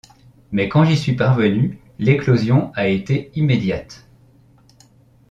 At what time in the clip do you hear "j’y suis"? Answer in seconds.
0.83-1.13